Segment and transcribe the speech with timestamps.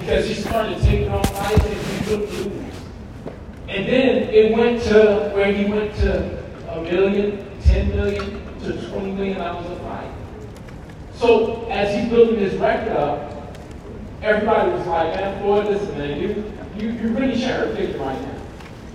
[0.00, 2.74] because he started taking on fights and he couldn't lose.
[3.68, 9.12] And then it went to where he went to a million, ten million, to twenty
[9.12, 10.10] million dollars a fight.
[11.14, 13.56] So as he's building his record up,
[14.22, 18.34] everybody was like, man, Floyd, listen, man, you, you, you really cherry picking right now.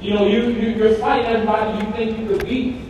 [0.00, 2.80] You know, you, you, you're fighting everybody you think you could beat.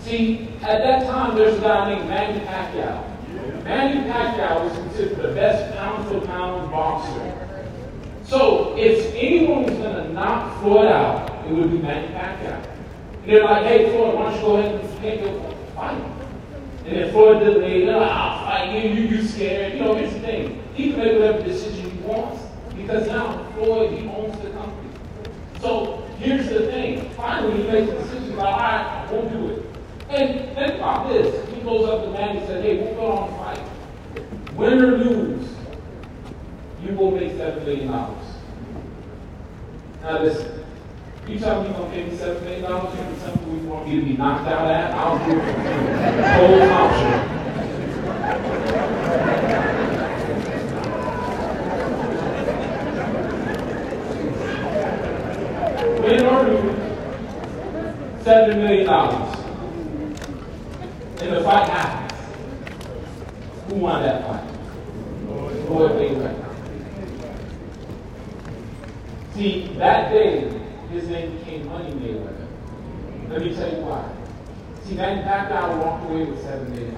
[0.00, 3.64] See, at that time, there's a guy named Manny Pacquiao.
[3.64, 7.43] Manny Pacquiao was considered the best pound for pound boxer.
[8.24, 12.64] So if anyone was going to knock Floyd out, it would be Manny Pacquiao.
[13.22, 16.02] And they're like, hey, Floyd, why don't you go ahead and take your fight?
[16.86, 19.74] And if Floyd delayed, oh, I'll fight you, you, you scared.
[19.74, 20.62] You know, here's the thing.
[20.74, 22.42] He can make whatever decision he wants
[22.76, 24.90] because now Floyd, he owns the company.
[25.60, 27.08] So here's the thing.
[27.10, 29.64] Finally, he makes a decision like, all right, I won't do it.
[30.10, 31.48] And think about this.
[31.54, 34.56] He goes up to man and says, hey, we'll go on a fight.
[34.56, 35.48] Win or lose,
[36.84, 37.86] you will make $7 million.
[37.86, 38.22] Now
[40.22, 40.64] listen,
[41.26, 44.12] you tell me you're to pay me $7 million, me you want me to be
[44.16, 45.54] knocked out at, I'll do it.
[46.36, 47.30] Whole option.
[56.02, 56.76] Win or lose,
[58.24, 58.88] $7 million.
[61.20, 62.12] And the fight happens.
[63.68, 64.44] Who won that fight?
[65.66, 66.43] Floyd Mayweather.
[69.34, 70.48] See, that day,
[70.92, 72.46] his name became Money Mayweather.
[73.28, 74.08] Let me tell you why.
[74.84, 76.94] See, Manny Pacquiao walked away with $7 million.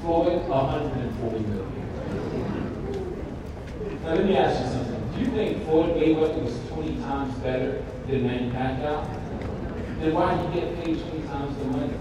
[0.00, 1.72] Floyd, 140 million.
[4.02, 5.12] Now, let me ask you something.
[5.14, 9.06] Do you think Floyd Mayweather was 20 times better than Manny Pacquiao?
[10.00, 11.94] Then why did he get paid 20 times the money?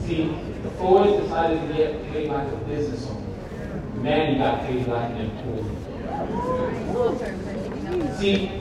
[0.00, 0.36] See,
[0.76, 3.32] Floyd decided to get paid like a business owner.
[4.02, 5.76] Manny got paid like an employee.
[7.90, 8.52] See,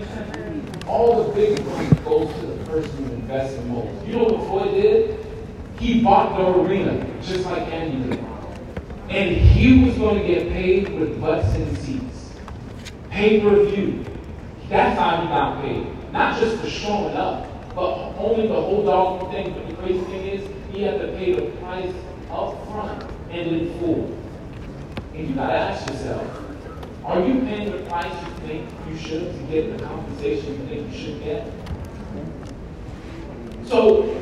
[0.87, 4.07] all the big money goes to the person who invests the most.
[4.07, 5.25] You know what Floyd did?
[5.77, 8.25] He bought the arena, just like Andy did.
[9.09, 12.33] And he was going to get paid with butts and seats.
[13.11, 14.03] Pay per view.
[14.67, 16.11] That's how he got paid.
[16.11, 19.53] Not just for showing up, but only the whole dog thing.
[19.53, 21.93] But the crazy thing is, he had to pay the price
[22.31, 24.17] up front and in full.
[25.13, 26.48] And you gotta ask yourself,
[27.09, 30.93] are you paying the price you think you should to get the compensation you think
[30.93, 31.51] you should get?
[33.65, 34.15] So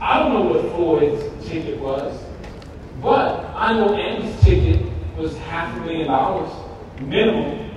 [0.00, 2.22] I don't know what Floyd's ticket was,
[3.02, 6.52] but I know Andy's ticket was half a million dollars
[7.00, 7.70] minimum.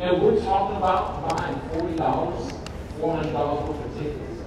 [0.00, 1.96] And we're talking about buying $40,
[3.00, 4.42] $400 worth of tickets.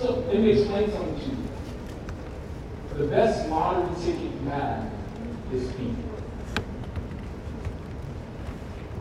[0.00, 1.36] So let me explain something to you.
[2.98, 4.90] The best lottery ticket you have
[5.52, 6.09] is people.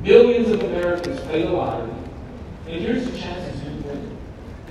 [0.02, 1.92] Millions of Americans play the lottery,
[2.68, 4.18] and here's the chances you win.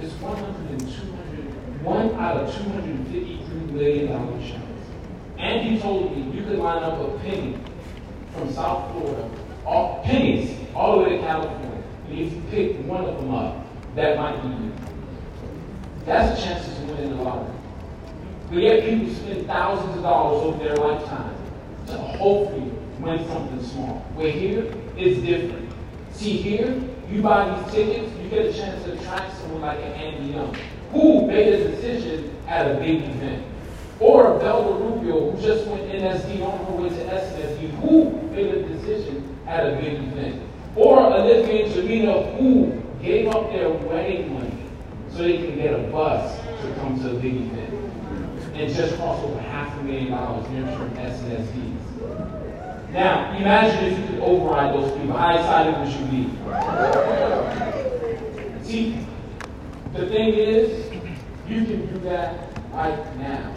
[0.01, 4.65] It's 100 and 200, one out of 253 million dollar chance.
[5.37, 7.59] And he told me you could line up a penny
[8.33, 9.29] from South Florida,
[9.67, 11.83] all pennies, all the way to California.
[12.09, 14.73] And if you pick one of them up, that might be you.
[16.07, 17.55] That's the chances to win in the lottery.
[18.49, 21.35] But yet people spend thousands of dollars over their lifetime
[21.89, 23.99] to hopefully win something small.
[24.15, 25.73] Where here, it's different.
[26.13, 29.93] See here, you buy these tickets, you get a chance to attract someone like an
[29.93, 30.57] Andy Young,
[30.93, 33.45] who made a decision at a big event.
[34.01, 38.55] Or a Belva Rubio, who just went NSD on her way to SNSD, who made
[38.55, 40.43] a decision at a big event.
[40.77, 44.53] Or Olivia and Jamina, who gave up their wedding money
[45.11, 47.75] so they can get a bus to come to a big event
[48.55, 52.48] and just cost over half a million dollars nurturing SNSDs.
[52.93, 55.17] Now, imagine if you could override those people.
[55.17, 56.31] How excited would you be?
[58.65, 59.07] See,
[59.93, 60.91] the thing is,
[61.47, 63.55] you can do that right now.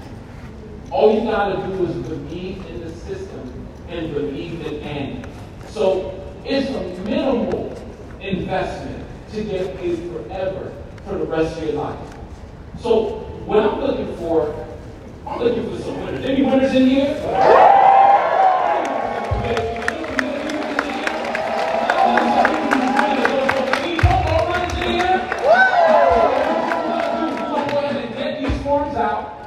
[0.90, 5.30] All you gotta do is believe in the system and believe in Andy.
[5.70, 6.14] So
[6.44, 7.74] it's a minimal
[8.20, 10.74] investment to get paid forever
[11.06, 12.00] for the rest of your life.
[12.80, 14.54] So what I'm looking for
[15.26, 16.26] I'm looking for some winners.
[16.26, 17.16] Any winners in here?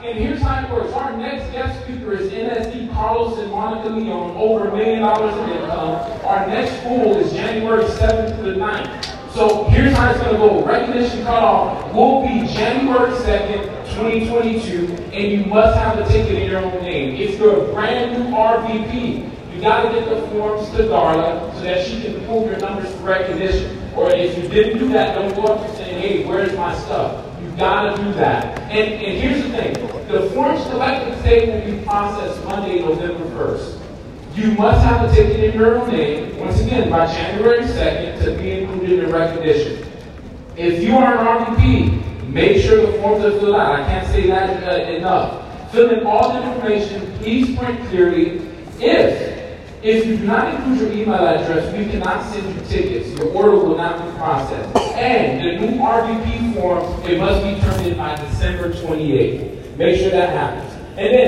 [0.05, 0.93] And here's how it works.
[0.93, 5.56] Our next guest speaker is NSD Carlos and Monica Leon, over a million dollars in
[5.56, 5.94] income.
[6.26, 9.32] Our next pool is January 7th to the 9th.
[9.32, 10.62] So here's how it's going to go.
[10.62, 16.61] Recognition cutoff will be January 2nd, 2022, and you must have a ticket in your
[16.61, 17.17] own name.
[17.17, 21.62] If you're a brand new RVP, you got to get the forms to Darla so
[21.62, 23.81] that she can pull your numbers for recognition.
[23.97, 27.24] Or if you didn't do that, don't go up to saying, hey, where's my stuff?
[27.54, 28.58] You got to do that.
[28.62, 29.74] And, and here's the thing.
[30.08, 33.80] The forms collected today will be processed Monday, November 1st.
[34.34, 38.36] You must have a ticket in your own name, once again, by January 2nd to
[38.36, 39.88] be included in the recognition.
[40.56, 43.80] If you are an RVP, make sure the forms are filled out.
[43.80, 45.70] I can't say that uh, enough.
[45.70, 47.16] Fill in all the information.
[47.18, 48.50] Please print clearly.
[48.80, 49.33] If
[49.84, 53.10] if you do not include your email address, we cannot send you tickets.
[53.19, 54.75] Your order will not be processed.
[54.96, 59.76] And the new RVP form, it must be turned in by December 28th.
[59.76, 60.72] Make sure that happens.
[60.96, 61.14] And then